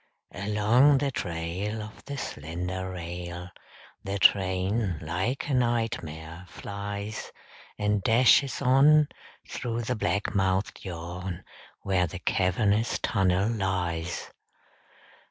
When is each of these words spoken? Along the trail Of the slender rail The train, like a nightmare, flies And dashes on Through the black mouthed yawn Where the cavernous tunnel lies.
Along 0.33 0.97
the 0.97 1.11
trail 1.11 1.83
Of 1.83 2.05
the 2.05 2.17
slender 2.17 2.89
rail 2.89 3.51
The 4.03 4.17
train, 4.17 4.97
like 4.99 5.47
a 5.47 5.53
nightmare, 5.53 6.45
flies 6.47 7.31
And 7.77 8.01
dashes 8.01 8.63
on 8.63 9.09
Through 9.47 9.83
the 9.83 9.95
black 9.95 10.33
mouthed 10.33 10.83
yawn 10.83 11.43
Where 11.83 12.07
the 12.07 12.17
cavernous 12.17 12.97
tunnel 13.03 13.47
lies. 13.51 14.31